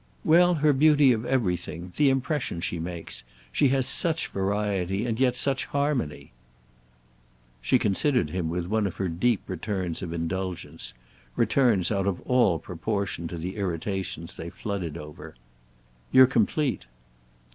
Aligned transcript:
"Well, 0.23 0.55
her 0.55 0.73
beauty 0.73 1.11
of 1.11 1.27
everything. 1.27 1.93
The 1.95 2.09
impression 2.09 2.59
she 2.59 2.79
makes. 2.79 3.23
She 3.51 3.67
has 3.67 3.85
such 3.87 4.29
variety 4.29 5.05
and 5.05 5.19
yet 5.19 5.35
such 5.35 5.65
harmony." 5.67 6.31
She 7.61 7.77
considered 7.77 8.31
him 8.31 8.49
with 8.49 8.65
one 8.65 8.87
of 8.87 8.95
her 8.95 9.07
deep 9.07 9.41
returns 9.47 10.01
of 10.01 10.11
indulgence—returns 10.11 11.91
out 11.91 12.07
of 12.07 12.19
all 12.21 12.57
proportion 12.57 13.27
to 13.27 13.37
the 13.37 13.57
irritations 13.57 14.35
they 14.35 14.49
flooded 14.49 14.97
over. 14.97 15.35
"You're 16.11 16.25
complete." 16.25 16.87